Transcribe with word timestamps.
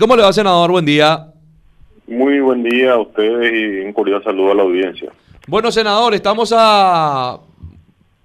¿Cómo 0.00 0.14
le 0.14 0.22
va, 0.22 0.32
senador? 0.32 0.70
Buen 0.70 0.84
día. 0.84 1.26
Muy 2.06 2.38
buen 2.38 2.62
día 2.62 2.92
a 2.92 3.00
ustedes 3.00 3.52
y 3.52 3.84
un 3.84 3.92
cordial 3.92 4.22
saludo 4.22 4.52
a 4.52 4.54
la 4.54 4.62
audiencia. 4.62 5.10
Bueno, 5.48 5.72
senador, 5.72 6.14
estamos 6.14 6.54
a 6.56 7.40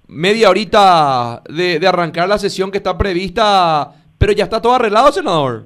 media 0.07 0.51
horita 0.51 1.41
de, 1.49 1.79
de 1.79 1.87
arrancar 1.87 2.29
la 2.29 2.37
sesión 2.37 2.69
que 2.69 2.77
está 2.77 2.95
prevista, 2.95 3.91
pero 4.19 4.33
ya 4.33 4.43
está 4.43 4.61
todo 4.61 4.75
arreglado, 4.75 5.11
senador. 5.11 5.65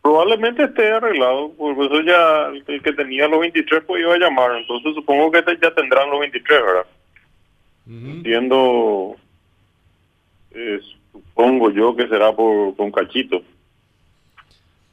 Probablemente 0.00 0.62
esté 0.62 0.92
arreglado, 0.92 1.50
por 1.54 1.72
eso 1.72 2.00
ya 2.02 2.52
el 2.72 2.82
que 2.82 2.92
tenía 2.92 3.26
los 3.26 3.40
23 3.40 3.82
pues 3.88 4.02
iba 4.02 4.14
a 4.14 4.18
llamar, 4.18 4.56
entonces 4.56 4.94
supongo 4.94 5.32
que 5.32 5.42
ya 5.60 5.74
tendrán 5.74 6.10
los 6.10 6.20
23, 6.20 6.62
¿verdad? 6.62 6.86
Entiendo, 7.88 9.16
eh, 10.52 10.80
supongo 11.10 11.72
yo 11.72 11.96
que 11.96 12.06
será 12.06 12.30
por 12.30 12.76
con 12.76 12.92
Cachito. 12.92 13.42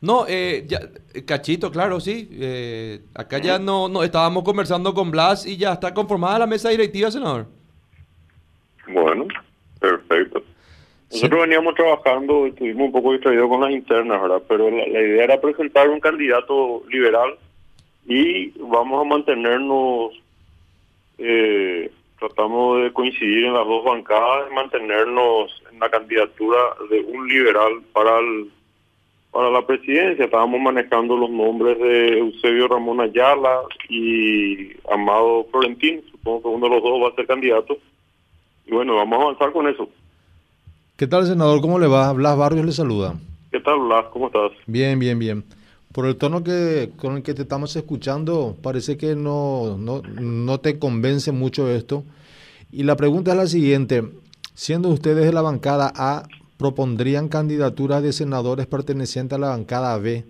No, 0.03 0.25
eh, 0.27 0.65
ya, 0.67 0.81
eh, 1.13 1.23
Cachito, 1.23 1.71
claro, 1.71 2.01
sí. 2.01 2.27
Eh, 2.33 2.99
acá 3.15 3.37
ya 3.37 3.57
no, 3.57 3.87
no 3.87 4.03
estábamos 4.03 4.43
conversando 4.43 4.93
con 4.93 5.11
Blas 5.11 5.47
y 5.47 5.55
ya 5.55 5.71
está 5.71 5.93
conformada 5.93 6.39
la 6.39 6.45
mesa 6.45 6.67
directiva, 6.67 7.09
senador. 7.09 7.45
Bueno, 8.89 9.27
perfecto. 9.79 10.43
Nosotros 11.09 11.43
veníamos 11.43 11.75
trabajando, 11.75 12.47
estuvimos 12.47 12.87
un 12.87 12.91
poco 12.91 13.13
distraídos 13.13 13.47
con 13.47 13.61
las 13.61 13.71
internas, 13.71 14.21
¿verdad? 14.21 14.43
Pero 14.45 14.69
la, 14.69 14.85
la 14.87 15.01
idea 15.01 15.23
era 15.23 15.39
presentar 15.39 15.87
un 15.87 16.01
candidato 16.01 16.83
liberal 16.89 17.37
y 18.05 18.49
vamos 18.59 19.05
a 19.05 19.07
mantenernos, 19.07 20.21
eh, 21.17 21.89
tratamos 22.19 22.83
de 22.83 22.91
coincidir 22.91 23.45
en 23.45 23.53
las 23.53 23.65
dos 23.65 23.85
bancadas, 23.85 24.51
mantenernos 24.51 25.63
en 25.71 25.79
la 25.79 25.89
candidatura 25.89 26.59
de 26.89 26.99
un 26.99 27.25
liberal 27.25 27.81
para 27.93 28.19
el 28.19 28.51
para 29.33 29.49
la 29.49 29.65
presidencia. 29.65 30.25
Estábamos 30.25 30.61
manejando 30.61 31.17
los 31.17 31.29
nombres 31.29 31.77
de 31.79 32.19
Eusebio 32.19 32.67
Ramón 32.67 33.01
Ayala 33.01 33.61
y 33.89 34.71
Amado 34.89 35.47
Florentín. 35.51 36.01
Supongo 36.11 36.43
que 36.43 36.47
uno 36.49 36.69
de 36.69 36.75
los 36.75 36.83
dos 36.83 37.03
va 37.03 37.09
a 37.09 37.15
ser 37.15 37.25
candidato. 37.25 37.77
Y 38.65 38.71
bueno, 38.71 38.95
vamos 38.95 39.19
a 39.19 39.21
avanzar 39.23 39.51
con 39.51 39.67
eso. 39.67 39.89
¿Qué 40.95 41.07
tal, 41.07 41.25
senador? 41.25 41.59
¿Cómo 41.59 41.79
le 41.79 41.87
va? 41.87 42.13
Blas 42.13 42.37
Barrios 42.37 42.65
le 42.65 42.71
saluda. 42.71 43.15
¿Qué 43.51 43.59
tal, 43.59 43.79
Blas? 43.79 44.05
¿Cómo 44.13 44.27
estás? 44.27 44.51
Bien, 44.67 44.99
bien, 44.99 45.17
bien. 45.17 45.43
Por 45.91 46.05
el 46.05 46.15
tono 46.15 46.43
que 46.43 46.91
con 46.95 47.17
el 47.17 47.23
que 47.23 47.33
te 47.33 47.41
estamos 47.41 47.75
escuchando, 47.75 48.55
parece 48.61 48.97
que 48.97 49.15
no, 49.15 49.77
no, 49.77 50.01
no 50.03 50.59
te 50.59 50.77
convence 50.79 51.31
mucho 51.31 51.69
esto. 51.69 52.03
Y 52.71 52.83
la 52.83 52.95
pregunta 52.95 53.31
es 53.31 53.37
la 53.37 53.47
siguiente. 53.47 54.03
Siendo 54.53 54.89
ustedes 54.89 55.25
de 55.25 55.33
la 55.33 55.41
bancada 55.41 55.91
A, 55.95 56.23
propondrían 56.63 57.27
candidaturas 57.27 58.01
de 58.01 58.13
senadores 58.13 58.67
pertenecientes 58.67 59.35
a 59.35 59.39
la 59.41 59.49
bancada 59.49 59.97
B 59.97 60.23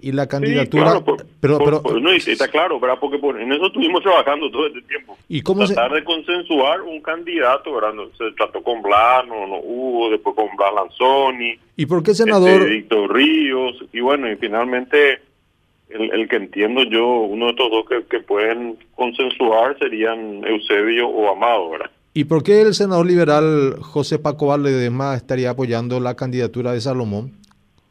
y 0.00 0.12
la 0.12 0.26
candidatura 0.26 0.84
Sí, 0.84 0.88
claro, 0.92 1.04
por- 1.04 1.26
pero 1.42 1.58
por- 1.58 1.64
pero 1.66 1.82
por- 1.82 2.00
no, 2.00 2.10
está 2.12 2.48
claro, 2.48 2.80
¿verdad? 2.80 2.96
Porque 2.98 3.18
por- 3.18 3.38
en 3.38 3.52
eso 3.52 3.66
estuvimos 3.66 4.02
trabajando 4.02 4.50
todo 4.50 4.66
este 4.68 4.80
tiempo. 4.82 5.18
y 5.28 5.42
cómo 5.42 5.66
se 5.66 5.74
Tratar 5.74 5.92
de 5.98 6.04
consensuar 6.04 6.80
un 6.80 7.02
candidato, 7.02 7.74
¿verdad? 7.74 7.92
No, 7.92 8.06
se 8.16 8.32
trató 8.34 8.62
con 8.62 8.80
Blas, 8.80 9.26
no, 9.26 9.46
no 9.46 9.56
hubo, 9.62 10.08
después 10.10 10.34
con 10.36 10.46
Blas 10.56 10.72
Lanzoni, 10.74 11.58
y 11.76 11.84
por 11.84 12.02
qué 12.02 12.14
senador 12.14 12.62
este, 12.62 12.70
Víctor 12.76 13.12
Ríos, 13.14 13.76
y 13.92 14.00
bueno, 14.00 14.30
y 14.32 14.36
finalmente 14.36 15.18
el, 15.90 16.10
el 16.14 16.28
que 16.28 16.36
entiendo 16.36 16.82
yo, 16.84 17.06
uno 17.06 17.44
de 17.46 17.50
estos 17.50 17.70
dos 17.70 17.84
que, 17.86 18.04
que 18.06 18.20
pueden 18.20 18.78
consensuar 18.94 19.76
serían 19.78 20.44
Eusebio 20.46 21.08
o 21.08 21.30
Amado, 21.30 21.68
¿verdad? 21.70 21.90
Y 22.18 22.24
por 22.24 22.42
qué 22.42 22.62
el 22.62 22.74
senador 22.74 23.06
liberal 23.06 23.76
José 23.80 24.18
Paco 24.18 24.56
Ledesma 24.56 25.14
estaría 25.14 25.50
apoyando 25.50 26.00
la 26.00 26.16
candidatura 26.16 26.72
de 26.72 26.80
Salomón 26.80 27.38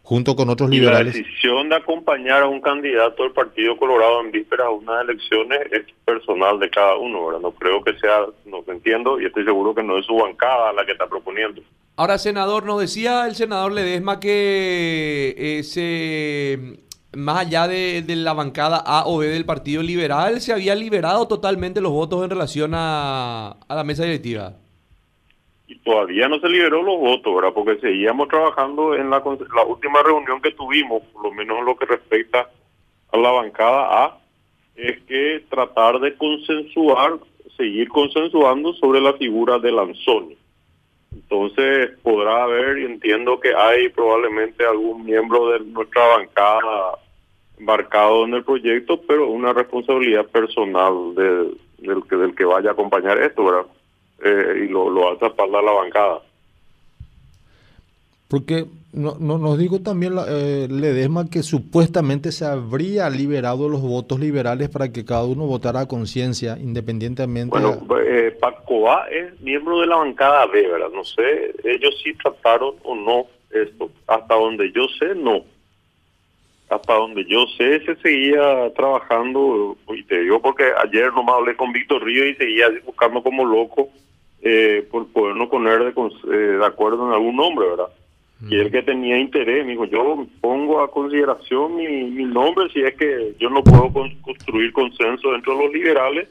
junto 0.04 0.36
con 0.36 0.50
otros 0.50 0.70
Y 0.70 0.74
la 0.74 0.80
liberales? 0.82 1.14
decisión 1.14 1.70
de 1.70 1.78
acompañar 1.78 2.44
a 2.44 2.48
un 2.50 2.60
candidato 2.60 3.24
del 3.24 3.32
Partido 3.32 3.78
Colorado 3.78 4.20
en 4.20 4.32
vísperas 4.34 4.68
a 4.68 4.72
unas 4.72 5.02
elecciones 5.04 5.60
es 5.72 5.86
personal 6.04 6.60
de 6.60 6.70
cada 6.70 6.98
uno, 6.98 7.26
¿verdad? 7.28 7.40
No 7.40 7.52
creo 7.52 7.82
que 7.82 7.98
sea, 8.00 8.26
no 8.46 8.66
entiendo, 8.68 9.18
y 9.18 9.28
estoy 9.28 9.46
seguro 9.46 9.74
que 9.74 9.84
no 9.84 9.98
es 9.98 10.06
su 10.06 10.16
bancada 10.16 10.74
la 10.74 10.86
que 10.86 10.92
está 10.92 11.08
proponiendo. 11.08 11.62
Ahora, 11.96 12.18
senador, 12.18 12.66
nos 12.66 12.82
decía 12.82 13.28
el 13.28 13.36
senador 13.36 13.72
Ledesma 13.72 14.20
que 14.20 15.36
eh, 15.38 15.64
se, 15.64 16.82
más 17.18 17.46
allá 17.48 17.68
de, 17.68 18.02
de 18.02 18.16
la 18.16 18.34
bancada 18.34 18.78
A 18.86 19.04
o 19.08 19.18
B 19.20 19.28
del 19.28 19.46
Partido 19.46 19.82
Liberal, 19.84 20.40
se 20.42 20.54
había 20.54 20.76
liberado 20.76 21.28
totalmente 21.28 21.82
los 21.82 21.92
votos 21.92 22.24
en 22.24 22.30
relación 22.30 22.72
a, 22.76 23.58
a 23.68 23.76
la 23.76 23.84
mesa 23.84 24.04
directiva. 24.04 24.54
y 25.68 25.76
todavía 25.80 26.30
no 26.30 26.40
se 26.40 26.48
liberó 26.48 26.82
los 26.82 26.98
votos, 26.98 27.36
¿verdad? 27.36 27.54
Porque 27.54 27.80
seguíamos 27.82 28.30
trabajando 28.30 28.96
en 28.96 29.10
la, 29.10 29.22
la 29.56 29.64
última 29.64 30.02
reunión 30.02 30.42
que 30.42 30.52
tuvimos, 30.52 31.02
por 31.14 31.24
lo 31.24 31.32
menos 31.34 31.60
en 31.60 31.66
lo 31.66 31.76
que 31.76 31.86
respecta 31.86 32.50
a 33.12 33.18
la 33.18 33.32
bancada 33.32 34.06
A, 34.06 34.18
es 34.76 35.02
que 35.04 35.44
tratar 35.50 36.00
de 36.00 36.16
consensuar, 36.16 37.18
seguir 37.58 37.90
consensuando 37.90 38.74
sobre 38.76 39.02
la 39.02 39.14
figura 39.14 39.60
de 39.60 39.72
Lanzoni. 39.72 40.38
Entonces 41.12 41.92
podrá 42.04 42.44
haber, 42.44 42.78
entiendo 42.78 43.40
que 43.40 43.54
hay 43.56 43.90
probablemente 43.90 44.66
algún 44.66 45.04
miembro 45.04 45.50
de 45.50 45.60
nuestra 45.62 46.06
bancada 46.18 47.00
embarcado 47.60 48.26
en 48.26 48.34
el 48.36 48.44
proyecto, 48.44 49.02
pero 49.08 49.30
una 49.30 49.54
responsabilidad 49.54 50.26
personal 50.28 51.16
de- 51.16 51.56
del, 51.80 52.04
que, 52.10 52.16
del 52.16 52.36
que 52.36 52.46
vaya 52.46 52.70
a 52.70 52.74
acompañar 52.74 53.18
esto, 53.22 53.46
¿verdad? 53.46 53.66
Eh, 54.24 54.66
y 54.66 54.68
lo, 54.70 54.90
lo 54.90 55.12
hace 55.12 55.26
a 55.26 55.48
la 55.48 55.72
bancada. 55.72 56.22
Porque 58.28 58.66
no, 58.92 59.16
no- 59.20 59.38
nos 59.38 59.58
dijo 59.58 59.80
también 59.80 60.16
la- 60.16 60.26
eh, 60.28 60.68
Ledesma 60.70 61.30
que 61.30 61.44
supuestamente 61.44 62.32
se 62.32 62.46
habría 62.46 63.10
liberado 63.10 63.70
los 63.70 63.82
votos 63.82 64.20
liberales 64.20 64.70
para 64.70 64.92
que 64.92 65.06
cada 65.06 65.24
uno 65.24 65.46
votara 65.46 65.82
a 65.82 65.88
conciencia, 65.88 66.58
independientemente. 66.60 67.52
Bueno, 67.58 67.78
eh, 68.06 68.36
Pacoa 68.40 69.06
es 69.10 69.40
miembro 69.42 69.80
de 69.80 69.88
la 69.88 69.98
bancada 69.98 70.46
B, 70.48 70.68
¿verdad? 70.68 70.90
No 70.94 71.04
sé, 71.06 71.54
ellos 71.64 71.96
sí 72.04 72.14
trataron 72.16 72.76
o 72.84 72.96
no 72.96 73.26
esto. 73.52 73.90
Hasta 74.08 74.36
donde 74.36 74.72
yo 74.74 74.88
sé, 75.00 75.16
no. 75.16 75.42
Hasta 76.70 76.94
donde 76.96 77.24
yo 77.26 77.46
sé, 77.58 77.80
se 77.86 77.96
seguía 77.98 78.74
trabajando, 78.76 79.78
y 79.96 80.04
te 80.04 80.20
digo 80.22 80.42
porque 80.42 80.66
ayer 80.84 81.14
nomás 81.14 81.36
hablé 81.36 81.56
con 81.56 81.72
Víctor 81.72 82.04
Río 82.04 82.28
y 82.28 82.36
seguía 82.36 82.68
buscando 82.86 83.24
como 83.24 83.46
loco 83.46 83.90
eh, 84.42 84.86
por 84.92 85.08
podernos 85.08 85.48
poner 85.50 85.80
de, 85.86 85.90
eh, 85.92 86.38
de 86.60 86.66
acuerdo 86.66 87.08
en 87.08 87.14
algún 87.14 87.38
nombre, 87.38 87.70
¿verdad? 87.70 87.88
Y 88.52 88.60
el 88.60 88.70
que 88.72 88.84
tenía 88.84 89.18
interés, 89.18 89.66
me 89.66 89.72
dijo, 89.72 89.86
yo 89.86 90.28
pongo 90.42 90.82
a 90.82 90.92
consideración 90.92 91.76
mi, 91.76 91.88
mi 92.04 92.24
nombre 92.26 92.70
si 92.72 92.82
es 92.82 92.94
que 92.96 93.34
yo 93.40 93.50
no 93.50 93.64
puedo 93.64 93.92
con- 93.92 94.14
construir 94.22 94.72
consenso 94.74 95.32
dentro 95.32 95.58
de 95.58 95.64
los 95.64 95.74
liberales 95.74 96.28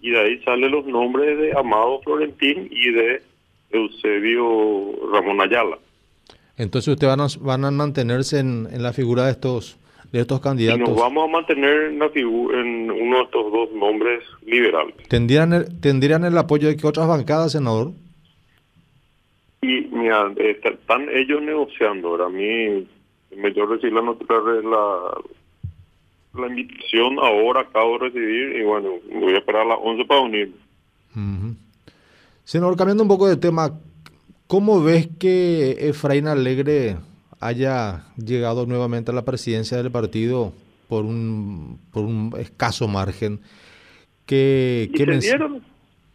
y 0.00 0.10
de 0.10 0.18
ahí 0.20 0.38
salen 0.44 0.72
los 0.72 0.84
nombres 0.86 1.38
de 1.38 1.52
Amado 1.56 2.00
Florentín 2.00 2.68
y 2.72 2.90
de 2.90 3.22
Eusebio 3.70 4.92
Ramón 5.12 5.40
Ayala. 5.40 5.78
Entonces 6.56 6.92
ustedes 6.94 7.16
van 7.16 7.20
a, 7.20 7.26
van 7.40 7.64
a 7.64 7.70
mantenerse 7.70 8.38
en, 8.38 8.68
en 8.70 8.82
la 8.82 8.92
figura 8.92 9.24
de 9.26 9.32
estos 9.32 9.76
de 10.12 10.20
estos 10.20 10.38
Y 10.38 10.42
candidatos. 10.42 10.88
nos 10.90 11.00
vamos 11.00 11.28
a 11.28 11.32
mantener 11.32 11.86
en, 11.86 12.00
en 12.00 12.90
uno 12.90 13.16
de 13.16 13.22
estos 13.24 13.52
dos 13.52 13.72
nombres 13.72 14.22
liberales. 14.46 14.94
¿Tendrían 15.08 15.52
el, 15.52 15.80
¿Tendrían 15.80 16.24
el 16.24 16.38
apoyo 16.38 16.68
de 16.68 16.76
que 16.76 16.86
otras 16.86 17.08
bancadas, 17.08 17.50
senador? 17.52 17.90
Y 19.62 19.88
mira, 19.90 20.32
eh, 20.36 20.60
están 20.62 21.08
ellos 21.08 21.42
negociando. 21.42 22.08
Ahora 22.10 22.26
a 22.26 22.28
mí 22.28 22.86
me 23.36 23.50
dio 23.50 23.66
recibir 23.66 23.94
la, 23.94 24.02
la, 24.02 25.10
la 26.40 26.46
invitación 26.46 27.18
ahora, 27.18 27.62
acabo 27.62 27.98
de 27.98 28.10
recibir 28.10 28.56
y 28.60 28.62
bueno, 28.62 28.90
voy 29.12 29.34
a 29.34 29.38
esperar 29.38 29.62
a 29.62 29.70
las 29.70 29.78
11 29.82 30.04
para 30.04 30.20
unirme. 30.20 30.54
Senador, 32.44 32.76
cambiando 32.76 33.02
un 33.02 33.08
poco 33.08 33.26
de 33.26 33.36
tema, 33.36 33.72
¿cómo 34.46 34.82
ves 34.82 35.08
que 35.18 35.88
Efraín 35.88 36.26
Alegre 36.28 36.96
haya 37.40 38.06
llegado 38.16 38.66
nuevamente 38.66 39.10
a 39.10 39.14
la 39.14 39.24
presidencia 39.24 39.76
del 39.76 39.90
partido 39.92 40.52
por 40.88 41.04
un, 41.04 41.78
por 41.92 42.04
un 42.04 42.32
escaso 42.38 42.88
margen? 42.88 43.40
¿Qué, 44.26 44.90
qué 44.94 45.04
se 45.04 45.06
mens- 45.06 45.20
dieron, 45.22 45.62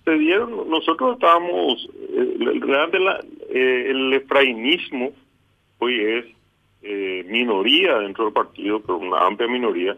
se 0.06 0.12
dieron, 0.18 0.70
nosotros 0.70 1.14
estábamos, 1.16 1.88
el- 2.16 2.62
realmente 2.62 3.00
la- 3.00 3.24
eh, 3.52 3.86
el 3.92 4.14
efrainismo 4.14 5.12
hoy 5.80 6.00
es 6.02 6.26
eh, 6.82 7.26
minoría 7.30 8.00
dentro 8.00 8.24
del 8.26 8.34
partido, 8.34 8.80
pero 8.82 8.98
una 8.98 9.28
amplia 9.28 9.48
minoría, 9.50 9.98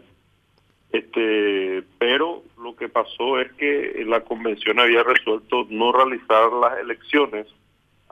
este 0.92 1.82
pero 1.98 2.42
lo 2.62 2.76
que 2.76 2.88
pasó 2.88 3.40
es 3.40 3.50
que 3.52 4.04
la 4.06 4.20
convención 4.20 4.78
había 4.80 5.02
resuelto 5.02 5.66
no 5.70 5.92
realizar 5.92 6.52
las 6.52 6.78
elecciones 6.80 7.46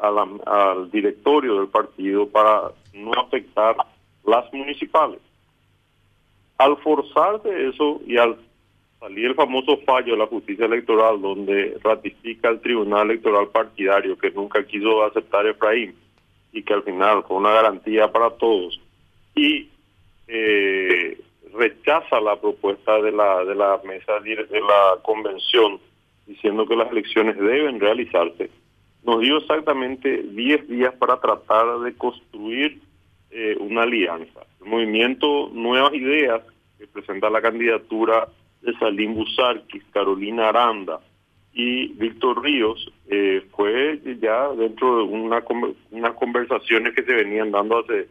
a 0.01 0.11
la- 0.11 0.29
al 0.47 0.91
directorio 0.91 1.57
del 1.57 1.69
partido 1.69 2.29
para 2.29 2.71
no 2.95 3.13
afectar 3.15 3.77
las 4.25 4.53
municipales. 4.53 5.21
Al 6.59 6.77
forzarse 6.79 7.69
eso 7.69 8.01
y 8.07 8.17
al 8.19 8.37
salir 8.99 9.27
el 9.27 9.35
famoso 9.35 9.79
fallo 9.79 10.13
de 10.13 10.19
la 10.19 10.27
justicia 10.27 10.67
electoral 10.67 11.21
donde 11.21 11.79
ratifica 11.83 12.51
el 12.51 12.61
tribunal 12.61 13.11
electoral 13.11 13.49
partidario 13.49 14.19
que 14.19 14.31
nunca 14.31 14.63
quiso 14.67 15.03
aceptar 15.05 15.47
Efraín 15.47 15.95
y 16.53 16.63
que 16.63 16.75
al 16.75 16.83
final 16.83 17.25
fue 17.27 17.39
una 17.39 17.53
garantía 17.53 18.13
para 18.13 18.31
todos 18.31 18.79
y 19.35 19.69
eh, 20.29 21.19
rechaza 21.55 22.21
la 22.21 22.37
propuesta 22.41 23.01
de 23.01 23.11
la 23.13 23.45
de 23.45 23.55
la 23.55 23.81
mesa 23.85 24.21
de 24.21 24.61
la 24.61 24.99
convención 25.03 25.81
diciendo 26.27 26.67
que 26.67 26.77
las 26.77 26.91
elecciones 26.91 27.37
deben 27.39 27.81
realizarse 27.81 28.51
nos 29.05 29.21
dio 29.21 29.39
exactamente 29.39 30.23
10 30.23 30.69
días 30.69 30.95
para 30.95 31.21
tratar 31.21 31.81
de 31.81 31.95
construir 31.95 32.81
eh, 33.31 33.57
una 33.61 33.83
alianza. 33.83 34.41
El 34.61 34.69
movimiento 34.69 35.51
Nuevas 35.53 35.95
Ideas 35.95 36.43
que 36.79 36.87
presenta 36.87 37.31
la 37.31 37.43
candidatura 37.43 38.29
de 38.63 38.73
Salim 38.79 39.15
Busarquis, 39.15 39.85
Carolina 39.93 40.49
Aranda 40.49 41.01
y 41.53 41.89
Víctor 41.89 42.43
Ríos 42.43 42.93
eh, 43.09 43.47
fue 43.57 44.01
ya 44.21 44.49
dentro 44.51 44.99
de 44.99 45.03
una, 45.05 45.43
unas 45.91 46.15
conversaciones 46.15 46.95
que 46.95 47.03
se 47.03 47.13
venían 47.13 47.51
dando 47.51 47.79
hace 47.79 48.09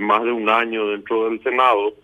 más 0.00 0.22
de 0.22 0.32
un 0.32 0.48
año 0.48 0.88
dentro 0.88 1.28
del 1.28 1.42
Senado 1.42 1.94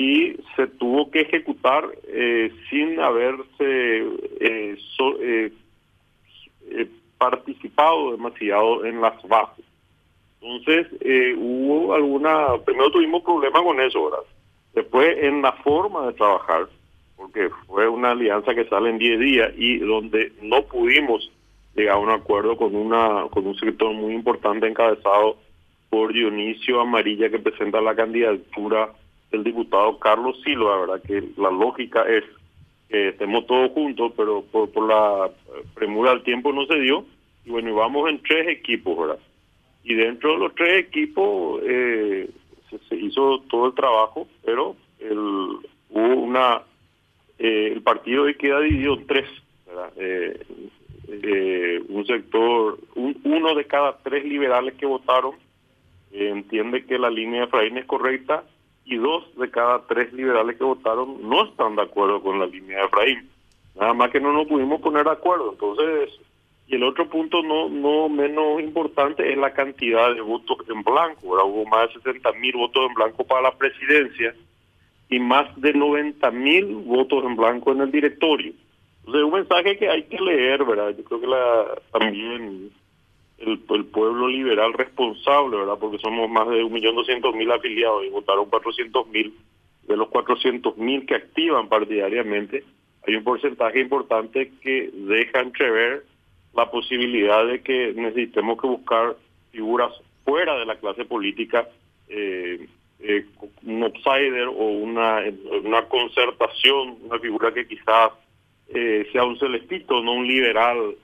y 0.00 0.36
se 0.56 0.66
tuvo 0.66 1.10
que 1.10 1.20
ejecutar 1.20 1.84
eh, 2.08 2.50
sin 2.70 2.98
haberse 3.00 3.44
eh, 3.60 4.78
eh, 5.20 5.52
eh, 6.70 6.88
participado 7.20 8.12
demasiado 8.12 8.84
en 8.86 9.00
las 9.00 9.22
bases. 9.28 9.64
Entonces 10.40 10.86
hubo 11.36 11.94
alguna, 11.94 12.56
primero 12.64 12.90
tuvimos 12.90 13.22
problemas 13.22 13.62
con 13.62 13.78
eso, 13.78 14.04
¿verdad? 14.06 14.26
Después 14.74 15.18
en 15.22 15.42
la 15.42 15.52
forma 15.52 16.06
de 16.06 16.14
trabajar, 16.14 16.66
porque 17.16 17.50
fue 17.66 17.86
una 17.86 18.12
alianza 18.12 18.54
que 18.54 18.64
sale 18.64 18.88
en 18.88 18.98
10 18.98 19.20
días 19.20 19.52
y 19.56 19.78
donde 19.80 20.32
no 20.40 20.62
pudimos 20.62 21.30
llegar 21.76 21.96
a 21.96 21.98
un 21.98 22.08
acuerdo 22.08 22.56
con 22.56 22.74
una 22.74 23.26
con 23.30 23.46
un 23.46 23.54
sector 23.56 23.92
muy 23.92 24.14
importante 24.14 24.66
encabezado 24.66 25.36
por 25.90 26.14
Dionisio 26.14 26.80
Amarilla 26.80 27.28
que 27.28 27.38
presenta 27.38 27.80
la 27.82 27.94
candidatura 27.94 28.90
del 29.30 29.44
diputado 29.44 29.98
Carlos 29.98 30.40
Silva, 30.42 30.80
verdad 30.80 31.02
que 31.06 31.22
la 31.36 31.50
lógica 31.50 32.02
es 32.08 32.24
que 32.90 33.08
estemos 33.08 33.46
todos 33.46 33.70
juntos, 33.70 34.12
pero 34.16 34.42
por, 34.42 34.70
por 34.70 34.88
la 34.88 35.30
premura 35.74 36.10
del 36.10 36.22
tiempo 36.24 36.52
no 36.52 36.66
se 36.66 36.80
dio 36.80 37.06
y 37.44 37.50
bueno, 37.50 37.70
y 37.70 37.72
vamos 37.72 38.10
en 38.10 38.20
tres 38.22 38.48
equipos, 38.48 38.98
¿verdad? 38.98 39.18
Y 39.84 39.94
dentro 39.94 40.32
de 40.32 40.38
los 40.38 40.54
tres 40.54 40.86
equipos 40.86 41.62
eh, 41.64 42.28
se, 42.88 42.96
hizo 42.96 43.42
todo 43.48 43.68
el 43.68 43.74
trabajo, 43.74 44.28
pero 44.44 44.76
el, 44.98 45.16
hubo 45.16 46.14
una 46.14 46.62
eh, 47.38 47.72
el 47.72 47.82
partido 47.82 48.24
hoy 48.24 48.34
queda 48.34 48.60
dividido 48.60 48.94
en 48.94 49.06
tres, 49.06 49.28
eh, 49.96 50.44
eh, 51.08 51.82
un 51.88 52.06
sector, 52.06 52.78
uno 52.94 53.54
de 53.54 53.64
cada 53.64 53.96
tres 53.98 54.24
liberales 54.24 54.74
que 54.74 54.84
votaron 54.84 55.34
entiende 56.12 56.84
que 56.84 56.98
la 56.98 57.08
línea 57.08 57.40
de 57.40 57.46
Efraín 57.46 57.78
es 57.78 57.86
correcta 57.86 58.44
y 58.84 58.96
dos 58.96 59.24
de 59.36 59.50
cada 59.50 59.86
tres 59.86 60.12
liberales 60.12 60.56
que 60.56 60.64
votaron 60.64 61.28
no 61.28 61.44
están 61.44 61.76
de 61.76 61.82
acuerdo 61.82 62.22
con 62.22 62.38
la 62.38 62.46
línea 62.46 62.78
de 62.78 62.84
Efraín. 62.84 63.28
Nada 63.76 63.94
más 63.94 64.10
que 64.10 64.20
no 64.20 64.32
nos 64.32 64.46
pudimos 64.46 64.80
poner 64.80 65.04
de 65.04 65.12
acuerdo. 65.12 65.52
Entonces, 65.52 66.18
y 66.66 66.76
el 66.76 66.84
otro 66.84 67.08
punto 67.08 67.42
no 67.42 67.68
no 67.68 68.08
menos 68.08 68.60
importante 68.60 69.30
es 69.30 69.38
la 69.38 69.52
cantidad 69.52 70.14
de 70.14 70.20
votos 70.20 70.58
en 70.68 70.82
blanco. 70.82 71.20
Hubo 71.22 71.64
más 71.66 71.88
de 71.88 72.00
60 72.00 72.32
mil 72.32 72.52
votos 72.56 72.88
en 72.88 72.94
blanco 72.94 73.24
para 73.24 73.42
la 73.42 73.56
presidencia 73.56 74.34
y 75.08 75.18
más 75.18 75.48
de 75.60 75.72
90 75.72 76.30
mil 76.30 76.66
votos 76.76 77.24
en 77.24 77.36
blanco 77.36 77.72
en 77.72 77.80
el 77.80 77.90
directorio. 77.90 78.52
Entonces, 79.00 79.24
un 79.24 79.32
mensaje 79.32 79.76
que 79.76 79.88
hay 79.88 80.04
que 80.04 80.20
leer, 80.20 80.64
¿verdad? 80.64 80.94
Yo 80.96 81.04
creo 81.04 81.20
que 81.20 81.26
la, 81.26 81.64
también 81.92 82.70
el, 83.40 83.84
pueblo 83.86 84.28
liberal 84.28 84.72
responsable, 84.74 85.56
¿verdad? 85.56 85.78
Porque 85.80 85.98
somos 85.98 86.30
más 86.30 86.48
de 86.48 86.62
1.200.000 86.62 87.54
afiliados 87.54 88.04
y 88.04 88.10
votaron 88.10 88.50
400.000. 88.50 89.32
De 89.88 89.96
los 89.96 90.08
400.000 90.08 91.06
que 91.06 91.14
activan 91.14 91.68
partidariamente, 91.68 92.64
hay 93.06 93.16
un 93.16 93.24
porcentaje 93.24 93.80
importante 93.80 94.52
que 94.62 94.90
deja 94.92 95.40
entrever 95.40 96.04
la 96.54 96.70
posibilidad 96.70 97.46
de 97.46 97.62
que 97.62 97.92
necesitemos 97.94 98.60
que 98.60 98.66
buscar 98.66 99.16
figuras 99.50 99.92
fuera 100.24 100.56
de 100.58 100.66
la 100.66 100.76
clase 100.76 101.04
política 101.04 101.66
eh, 102.08 102.68
eh, 103.00 103.24
un 103.64 103.82
outsider 103.82 104.48
o 104.48 104.52
una, 104.52 105.22
una 105.64 105.82
concertación, 105.86 106.98
una 107.02 107.18
figura 107.18 107.52
que 107.52 107.66
quizás 107.66 108.12
eh, 108.68 109.08
sea 109.12 109.24
un 109.24 109.38
celestito, 109.38 110.02
no 110.02 110.12
un 110.12 110.26
liberal 110.26 110.96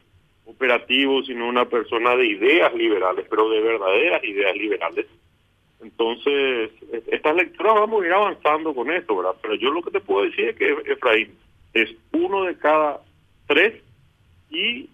operativo, 0.47 1.23
sino 1.23 1.49
una 1.49 1.67
persona 1.67 2.17
de 2.17 2.27
ideas 2.27 2.73
liberales, 2.75 3.27
pero 3.29 3.51
de 3.51 3.61
verdaderas 3.61 4.25
ideas 4.25 4.57
liberales. 4.57 5.07
Entonces, 5.83 6.71
estas 7.09 7.37
lecturas 7.37 7.75
vamos 7.75 8.03
a 8.03 8.07
ir 8.07 8.13
avanzando 8.13 8.75
con 8.75 8.91
esto, 8.91 9.17
¿verdad? 9.17 9.37
Pero 9.43 9.55
yo 9.57 9.71
lo 9.71 9.83
que 9.83 9.91
te 9.91 10.01
puedo 10.01 10.25
decir 10.25 10.49
es 10.49 10.57
que 10.57 10.77
Efraín 10.87 11.35
es 11.75 11.95
uno 12.13 12.45
de 12.45 12.57
cada 12.57 13.01
tres 13.47 13.83
y 14.51 14.89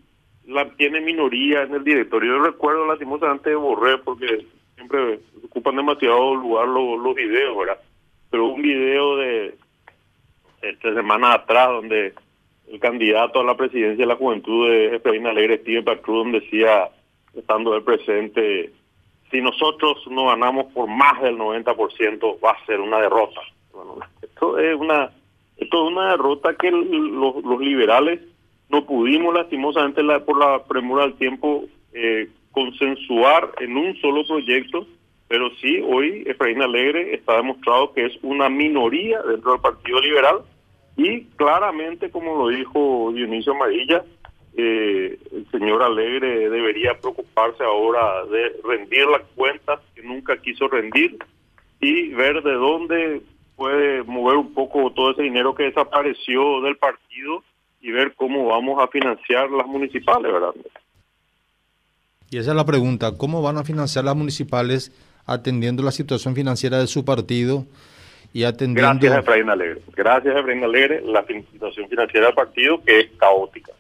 la 0.46 0.68
tiene 0.70 1.00
minoría 1.00 1.62
en 1.62 1.74
el 1.74 1.84
directorio. 1.84 2.36
Yo 2.36 2.42
recuerdo 2.42 2.86
lastimosamente 2.86 3.50
de 3.50 3.56
Borré 3.56 3.98
porque 3.98 4.44
siempre 4.74 5.20
ocupan 5.44 5.76
demasiado 5.76 6.34
lugar 6.34 6.66
los, 6.66 6.98
los 6.98 7.14
videos, 7.14 7.56
¿verdad? 7.56 7.78
Pero 8.30 8.46
un 8.46 8.62
video 8.62 9.16
de, 9.18 9.54
esta 10.62 10.94
semana 10.94 11.34
atrás 11.34 11.68
donde 11.68 12.14
el 12.72 12.80
candidato 12.80 13.40
a 13.40 13.44
la 13.44 13.56
presidencia 13.56 14.02
de 14.02 14.08
la 14.08 14.16
juventud 14.16 14.68
de 14.70 14.96
Efraín 14.96 15.26
Alegre, 15.26 15.58
Steven 15.58 15.84
Patrudon, 15.84 16.32
decía, 16.32 16.88
estando 17.34 17.76
el 17.76 17.82
presente, 17.82 18.72
si 19.30 19.42
nosotros 19.42 19.98
no 20.10 20.28
ganamos 20.28 20.72
por 20.72 20.88
más 20.88 21.20
del 21.20 21.36
90%, 21.36 22.38
va 22.42 22.52
a 22.52 22.66
ser 22.66 22.80
una 22.80 22.98
derrota. 22.98 23.42
Bueno, 23.72 23.98
esto 24.22 24.58
es 24.58 24.74
una 24.74 25.10
esto 25.58 25.86
es 25.86 25.92
una 25.92 26.10
derrota 26.12 26.54
que 26.54 26.70
los, 26.70 27.44
los 27.44 27.60
liberales 27.60 28.20
no 28.70 28.84
pudimos 28.86 29.34
lastimosamente 29.34 30.02
la, 30.02 30.24
por 30.24 30.38
la 30.38 30.64
premura 30.64 31.02
del 31.02 31.14
tiempo 31.14 31.64
eh, 31.92 32.28
consensuar 32.52 33.52
en 33.60 33.76
un 33.76 33.94
solo 34.00 34.26
proyecto, 34.26 34.86
pero 35.28 35.50
sí, 35.60 35.80
hoy 35.86 36.24
Efraín 36.26 36.62
Alegre 36.62 37.14
está 37.14 37.36
demostrado 37.36 37.92
que 37.92 38.06
es 38.06 38.12
una 38.22 38.48
minoría 38.48 39.20
dentro 39.22 39.52
del 39.52 39.60
Partido 39.60 40.00
Liberal 40.00 40.42
y 40.96 41.24
claramente, 41.36 42.10
como 42.10 42.36
lo 42.36 42.48
dijo 42.48 43.12
Dionisio 43.14 43.52
Amarilla, 43.52 44.04
eh, 44.54 45.18
el 45.32 45.50
señor 45.50 45.82
Alegre 45.82 46.50
debería 46.50 46.98
preocuparse 46.98 47.64
ahora 47.64 48.24
de 48.26 48.52
rendir 48.62 49.06
las 49.06 49.22
cuentas 49.34 49.80
que 49.94 50.02
nunca 50.02 50.36
quiso 50.36 50.68
rendir 50.68 51.16
y 51.80 52.08
ver 52.08 52.42
de 52.42 52.52
dónde 52.52 53.22
puede 53.56 54.02
mover 54.02 54.36
un 54.36 54.52
poco 54.52 54.92
todo 54.92 55.12
ese 55.12 55.22
dinero 55.22 55.54
que 55.54 55.64
desapareció 55.64 56.60
del 56.60 56.76
partido 56.76 57.42
y 57.80 57.90
ver 57.90 58.14
cómo 58.14 58.46
vamos 58.46 58.82
a 58.82 58.88
financiar 58.88 59.50
las 59.50 59.66
municipales, 59.66 60.32
¿verdad? 60.32 60.54
Y 62.30 62.38
esa 62.38 62.50
es 62.50 62.56
la 62.56 62.64
pregunta, 62.64 63.16
¿cómo 63.16 63.42
van 63.42 63.58
a 63.58 63.64
financiar 63.64 64.04
las 64.04 64.16
municipales 64.16 64.92
atendiendo 65.26 65.82
la 65.82 65.92
situación 65.92 66.34
financiera 66.34 66.78
de 66.78 66.86
su 66.86 67.04
partido 67.04 67.66
y 68.32 68.44
atendiendo... 68.44 68.92
Gracias, 69.00 69.18
Efraín 69.18 69.50
Alegre. 69.50 69.82
Gracias, 69.94 70.36
Efraín 70.36 70.64
Alegre. 70.64 71.02
La 71.04 71.24
situación 71.26 71.88
financiera 71.88 72.26
del 72.26 72.34
partido 72.34 72.82
que 72.82 73.00
es 73.00 73.10
caótica. 73.18 73.72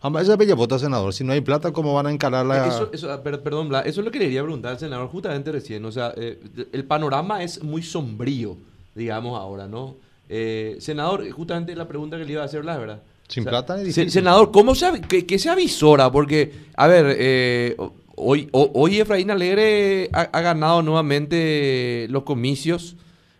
Además, 0.00 0.24
esa 0.24 0.36
bella 0.36 0.54
vota, 0.54 0.78
senador. 0.78 1.12
Si 1.12 1.24
no 1.24 1.32
hay 1.32 1.40
plata, 1.40 1.72
¿cómo 1.72 1.94
van 1.94 2.06
a 2.06 2.10
encarar 2.10 2.44
la...? 2.44 2.66
Eso, 2.66 2.90
eso, 2.92 3.22
perdón, 3.22 3.68
Bla, 3.68 3.80
eso 3.80 4.00
es 4.00 4.04
lo 4.04 4.10
que 4.10 4.18
quería 4.18 4.42
preguntar 4.42 4.72
al 4.72 4.78
senador 4.78 5.08
justamente 5.08 5.50
recién. 5.50 5.84
O 5.84 5.92
sea, 5.92 6.12
eh, 6.16 6.38
el 6.72 6.84
panorama 6.84 7.42
es 7.42 7.62
muy 7.62 7.82
sombrío, 7.82 8.56
digamos 8.94 9.38
ahora, 9.38 9.66
¿no? 9.66 9.96
Eh, 10.28 10.76
senador, 10.80 11.28
justamente 11.30 11.74
la 11.74 11.88
pregunta 11.88 12.18
que 12.18 12.24
le 12.24 12.32
iba 12.32 12.42
a 12.42 12.46
hacer 12.46 12.62
Blas, 12.62 12.78
¿verdad? 12.78 13.02
Sin 13.28 13.44
plata 13.44 13.76
difícil. 13.76 14.10
Senador, 14.10 14.52
¿cómo 14.52 14.74
se, 14.74 15.00
qué, 15.00 15.38
se 15.38 15.50
avisora? 15.50 16.10
Porque, 16.10 16.52
a 16.76 16.86
ver, 16.86 17.16
eh, 17.18 17.76
hoy, 18.14 18.48
hoy 18.52 19.00
Efraín 19.00 19.30
Alegre 19.30 20.08
ha, 20.12 20.40
ganado 20.40 20.82
nuevamente 20.82 22.06
los 22.10 22.22
comicios. 22.22 22.96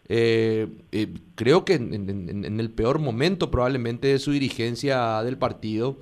Eh, 0.09 0.69
eh, 0.93 1.09
creo 1.35 1.65
que 1.65 1.75
en, 1.75 2.61
el 2.61 2.71
peor 2.71 2.99
momento 3.01 3.51
probablemente 3.51 4.09
de 4.09 4.19
su 4.19 4.33
dirigencia 4.33 5.23
del 5.23 5.39
partido. 5.39 5.99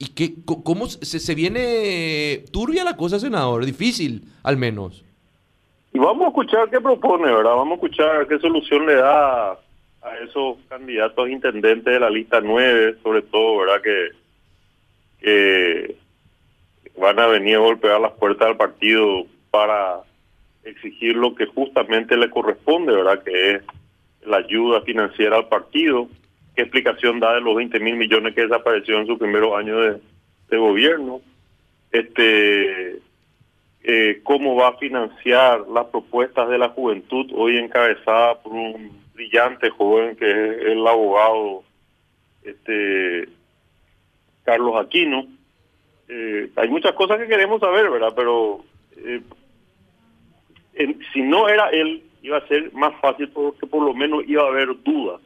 ¿Y 0.00 0.10
qué, 0.14 0.34
cómo 0.44 0.86
se, 0.86 1.34
viene 1.34 2.44
turbia 2.52 2.84
la 2.84 2.96
cosa, 2.96 3.18
senador? 3.18 3.64
Difícil, 3.64 4.22
al 4.44 4.56
menos. 4.56 5.04
Y 5.92 5.98
vamos 5.98 6.26
a 6.26 6.28
escuchar 6.28 6.70
qué 6.70 6.80
propone, 6.80 7.24
¿verdad? 7.24 7.56
Vamos 7.56 7.72
a 7.72 7.74
escuchar 7.74 8.28
qué 8.28 8.38
solución 8.38 8.86
le 8.86 8.94
da 8.94 9.52
a 9.52 10.16
esos 10.24 10.58
candidatos 10.68 11.28
intendentes 11.28 11.92
de 11.92 11.98
la 11.98 12.10
lista 12.10 12.40
9, 12.40 12.98
sobre 13.02 13.22
todo, 13.22 13.58
¿verdad? 13.58 13.82
Que, 13.82 14.08
que 15.20 15.96
van 16.96 17.18
a 17.18 17.26
venir 17.26 17.56
a 17.56 17.60
golpear 17.60 18.00
las 18.00 18.12
puertas 18.12 18.46
del 18.48 18.56
partido 18.56 19.24
para 19.50 20.02
exigir 20.70 21.16
lo 21.16 21.34
que 21.34 21.46
justamente 21.46 22.16
le 22.16 22.30
corresponde, 22.30 22.94
¿verdad? 22.94 23.22
Que 23.22 23.52
es 23.52 23.62
la 24.26 24.38
ayuda 24.38 24.82
financiera 24.82 25.36
al 25.36 25.48
partido. 25.48 26.08
¿Qué 26.54 26.62
explicación 26.62 27.20
da 27.20 27.34
de 27.34 27.40
los 27.40 27.54
20 27.54 27.78
mil 27.80 27.96
millones 27.96 28.34
que 28.34 28.42
desaparecieron 28.42 29.02
en 29.02 29.08
su 29.08 29.18
primer 29.18 29.44
año 29.44 29.80
de, 29.80 30.00
de 30.50 30.56
gobierno? 30.56 31.20
Este 31.92 33.00
eh, 33.90 34.20
cómo 34.22 34.56
va 34.56 34.68
a 34.68 34.76
financiar 34.76 35.60
las 35.68 35.86
propuestas 35.86 36.48
de 36.50 36.58
la 36.58 36.68
juventud, 36.68 37.30
hoy 37.34 37.56
encabezada 37.56 38.34
por 38.42 38.52
un 38.52 38.90
brillante 39.14 39.70
joven 39.70 40.14
que 40.16 40.30
es 40.30 40.66
el 40.66 40.86
abogado 40.86 41.62
este 42.42 43.28
Carlos 44.44 44.74
Aquino. 44.76 45.26
Eh, 46.08 46.50
hay 46.56 46.68
muchas 46.68 46.92
cosas 46.92 47.18
que 47.18 47.28
queremos 47.28 47.60
saber, 47.60 47.88
¿verdad? 47.88 48.12
Pero 48.14 48.64
eh, 48.96 49.22
si 51.12 51.22
no 51.22 51.48
era 51.48 51.68
él, 51.70 52.02
iba 52.22 52.38
a 52.38 52.48
ser 52.48 52.72
más 52.72 52.94
fácil 53.00 53.28
porque 53.28 53.66
por 53.66 53.82
lo 53.82 53.94
menos 53.94 54.24
iba 54.26 54.42
a 54.42 54.48
haber 54.48 54.68
dudas 54.82 55.20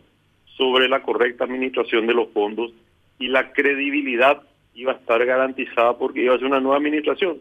sobre 0.56 0.88
la 0.88 1.02
correcta 1.02 1.44
administración 1.44 2.06
de 2.06 2.14
los 2.14 2.28
fondos 2.30 2.72
y 3.18 3.28
la 3.28 3.52
credibilidad 3.52 4.42
iba 4.74 4.92
a 4.92 4.96
estar 4.96 5.24
garantizada 5.24 5.96
porque 5.98 6.22
iba 6.22 6.34
a 6.34 6.38
ser 6.38 6.46
una 6.46 6.60
nueva 6.60 6.78
administración. 6.78 7.38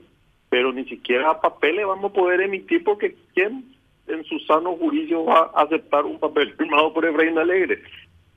Pero 0.49 0.73
ni 0.73 0.85
siquiera 0.85 1.29
a 1.29 1.41
papeles 1.41 1.85
vamos 1.85 2.11
a 2.11 2.13
poder 2.13 2.41
emitir 2.41 2.83
porque 2.83 3.15
¿quién 3.33 3.65
en 4.07 4.23
su 4.25 4.39
sano 4.39 4.75
juicio 4.75 5.25
va 5.25 5.51
a 5.55 5.63
aceptar 5.63 6.05
un 6.05 6.19
papel 6.19 6.53
firmado 6.57 6.93
por 6.93 7.05
Efraín 7.05 7.37
Alegre? 7.37 7.81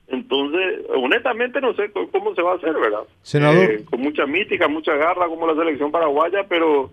Entonces, 0.06 0.84
honestamente 0.94 1.60
no 1.60 1.74
sé 1.74 1.90
cómo 1.90 2.34
se 2.34 2.42
va 2.42 2.52
a 2.52 2.56
hacer, 2.56 2.74
¿verdad? 2.74 3.04
Senador. 3.22 3.70
Eh, 3.70 3.84
con 3.88 4.00
mucha 4.00 4.26
mística, 4.26 4.68
mucha 4.68 4.94
garra 4.94 5.26
como 5.28 5.46
la 5.46 5.54
selección 5.54 5.90
paraguaya, 5.90 6.44
pero... 6.48 6.90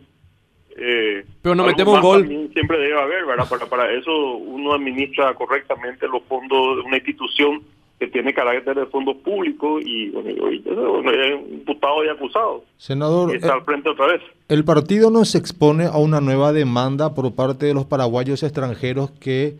Eh, 0.78 1.26
pero 1.42 1.56
no 1.56 1.66
metemos 1.66 1.96
un 1.96 2.02
gol. 2.02 2.50
Siempre 2.54 2.80
debe 2.80 3.00
haber, 3.00 3.26
¿verdad? 3.26 3.48
Para, 3.50 3.66
para 3.66 3.92
eso 3.92 4.12
uno 4.36 4.74
administra 4.74 5.34
correctamente 5.34 6.08
los 6.08 6.24
fondos 6.24 6.78
de 6.78 6.82
una 6.84 6.98
institución 6.98 7.62
que 8.02 8.08
tiene 8.08 8.34
carácter 8.34 8.76
de 8.76 8.88
fondos 8.88 9.18
públicos 9.18 9.84
y, 9.86 10.10
bueno, 10.10 10.50
es 10.50 11.52
imputado 11.52 12.04
y 12.04 12.10
acusado. 12.10 12.64
Senador, 12.78 13.36
está 13.36 13.54
al 13.54 13.64
frente 13.64 13.90
otra 13.90 14.08
vez. 14.08 14.22
El 14.48 14.66
partido 14.66 15.12
nos 15.12 15.36
expone 15.36 15.86
a 15.86 15.98
una 15.98 16.20
nueva 16.20 16.52
demanda 16.52 17.14
por 17.14 17.36
parte 17.36 17.68
de 17.68 17.76
los 17.76 17.86
paraguayos 17.86 18.42
extranjeros 18.42 19.12
que 19.12 19.58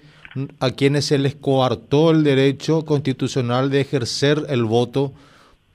a 0.60 0.72
quienes 0.72 1.06
se 1.06 1.20
les 1.20 1.36
coartó 1.36 2.10
el 2.10 2.24
derecho 2.24 2.84
constitucional 2.84 3.70
de 3.70 3.82
ejercer 3.82 4.40
el 4.50 4.64
voto 4.64 5.12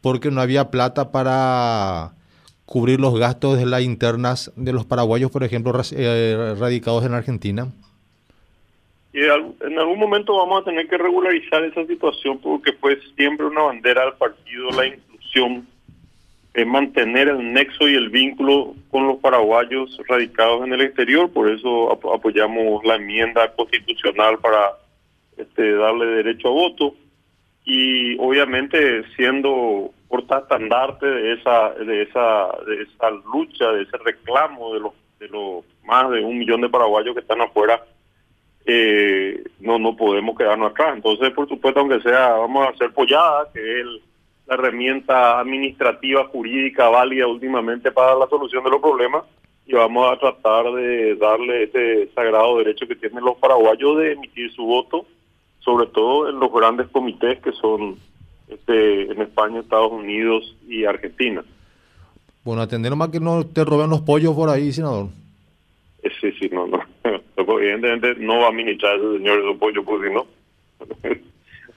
porque 0.01 0.33
no 0.33 0.41
había 0.41 0.73
plata 0.73 1.13
para 1.13 2.16
cubrir 2.67 3.01
los 3.01 3.19
gastos 3.19 3.59
de 3.59 3.65
las 3.65 3.83
internas 3.83 4.53
de 4.57 4.73
los 4.73 4.85
paraguayos, 4.85 5.31
por 5.31 5.45
ejemplo, 5.45 5.73
eh, 5.93 6.55
radicados 6.59 7.05
en 7.05 7.15
Argentina 7.15 7.73
en 9.17 9.79
algún 9.79 9.99
momento 9.99 10.37
vamos 10.37 10.63
a 10.63 10.65
tener 10.65 10.89
que 10.89 10.99
regularizar 10.99 11.65
esa 11.65 11.87
situación 11.87 12.39
porque 12.39 12.73
fue 12.75 12.99
siempre 13.17 13.47
una 13.47 13.63
bandera 13.63 14.05
del 14.05 14.15
partido 14.15 14.71
la 14.71 14.87
inclusión, 14.87 15.67
es 16.53 16.67
mantener 16.67 17.29
el 17.29 17.53
nexo 17.53 17.89
y 17.89 17.95
el 17.95 18.11
vínculo 18.11 18.75
con 18.91 19.07
los 19.07 19.19
paraguayos 19.19 19.99
radicados 20.09 20.65
en 20.67 20.73
el 20.73 20.83
exterior, 20.83 21.31
por 21.31 21.51
eso 21.51 21.93
apoyamos 21.93 22.85
la 22.85 22.97
enmienda 22.97 23.53
constitucional 23.55 24.39
para 24.39 24.73
este, 25.37 25.73
darle 25.73 26.07
derecho 26.07 26.49
a 26.49 26.53
voto. 26.53 26.95
Y 27.65 28.17
obviamente 28.19 29.03
siendo 29.17 29.91
portaestandarte 30.09 31.07
de 31.07 31.33
esa 31.35 31.71
de 31.71 32.03
esa 32.03 32.49
de 32.67 32.83
esa 32.83 33.11
lucha, 33.33 33.73
de 33.73 33.83
ese 33.83 33.97
reclamo 33.99 34.75
de 34.75 34.81
los 34.81 34.93
de 35.19 35.29
los 35.29 35.65
más 35.85 36.11
de 36.11 36.25
un 36.25 36.39
millón 36.39 36.61
de 36.61 36.69
paraguayos 36.69 37.15
que 37.15 37.21
están 37.21 37.41
afuera 37.41 37.83
eh, 38.67 39.45
no 39.61 39.79
no 39.79 39.97
podemos 39.97 40.37
quedarnos 40.37 40.73
atrás. 40.73 40.97
Entonces, 40.97 41.31
por 41.31 41.49
supuesto, 41.49 41.81
aunque 41.81 42.01
sea, 42.01 42.33
vamos 42.33 42.67
a 42.67 42.71
hacer 42.71 42.93
pollada, 42.93 43.49
que 43.55 43.81
es 43.81 43.87
la 44.47 44.55
herramienta 44.55 45.39
administrativa, 45.39 46.27
jurídica 46.27 46.89
válida 46.89 47.27
últimamente 47.27 47.93
para 47.93 48.17
la 48.17 48.27
solución 48.27 48.65
de 48.65 48.71
los 48.71 48.81
problemas, 48.81 49.25
y 49.67 49.73
vamos 49.73 50.13
a 50.13 50.19
tratar 50.19 50.73
de 50.73 51.15
darle 51.17 51.65
ese 51.65 52.09
sagrado 52.15 52.59
derecho 52.59 52.87
que 52.87 52.97
tienen 52.97 53.25
los 53.25 53.37
paraguayos 53.39 53.99
de 53.99 54.13
emitir 54.13 54.53
su 54.53 54.65
voto, 54.65 55.07
sobre 55.61 55.87
todo 55.87 56.29
en 56.29 56.39
los 56.39 56.53
grandes 56.53 56.89
comités 56.89 57.41
que 57.41 57.53
son 57.53 57.97
este, 58.49 59.13
en 59.13 59.23
España, 59.23 59.61
Estados 59.61 59.93
Unidos 59.93 60.57
y 60.69 60.85
Argentina. 60.85 61.45
Bueno, 62.45 62.63
atender 62.63 62.95
más 62.95 63.09
que 63.09 63.21
no 63.21 63.45
te 63.45 63.65
roben 63.65 63.91
los 63.91 64.03
pollos 64.03 64.35
por 64.35 64.49
ahí, 64.49 64.73
senador. 64.73 65.09
Eh, 66.03 66.11
sí, 66.21 66.33
sí, 66.33 66.49
no, 66.53 66.67
no. 66.67 66.81
Evidentemente 67.37 68.15
no 68.17 68.39
va 68.39 68.47
a 68.47 68.49
administrar 68.51 68.97
ese 68.97 69.19
señor 69.19 69.39
esos 69.41 69.57
pollos, 69.57 69.85
pues 69.85 70.09
si 70.09 70.15
no, 70.15 70.27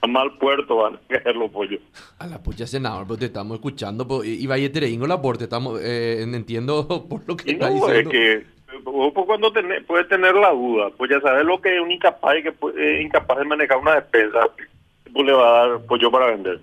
a 0.02 0.06
mal 0.06 0.38
puerto 0.38 0.76
van 0.76 0.94
a 0.94 1.00
caer 1.08 1.36
los 1.36 1.50
pollos. 1.50 1.80
A 2.18 2.26
la 2.26 2.42
pucha 2.42 2.66
senador, 2.66 3.06
pues 3.06 3.18
te 3.18 3.26
estamos 3.26 3.56
escuchando, 3.56 4.06
pues, 4.06 4.28
y 4.28 4.46
vaya 4.46 4.70
Tereingo 4.70 5.06
la 5.06 5.20
porte, 5.20 5.44
estamos, 5.44 5.80
eh, 5.82 6.22
entiendo 6.22 6.86
por 7.08 7.26
lo 7.26 7.36
que 7.36 7.52
y 7.52 7.56
no, 7.56 7.88
Es 7.88 8.08
que 8.08 8.44
vos 8.84 9.12
pues, 9.12 9.26
cuando 9.26 9.52
tenés, 9.52 9.84
puedes 9.84 10.08
tener 10.08 10.34
la 10.34 10.52
duda, 10.52 10.90
pues 10.96 11.10
ya 11.10 11.20
sabes 11.20 11.44
lo 11.44 11.60
que 11.60 11.74
es 11.74 11.80
un 11.80 11.90
incapaz 11.90 12.38
y 12.38 12.42
que 12.42 12.48
es 12.48 13.00
incapaz 13.02 13.38
de 13.38 13.44
manejar 13.44 13.78
una 13.78 13.96
despensa, 13.96 14.48
pues 15.12 15.26
le 15.26 15.32
va 15.32 15.48
a 15.48 15.68
dar 15.68 15.80
pollo 15.86 16.10
para 16.10 16.26
vender. 16.26 16.60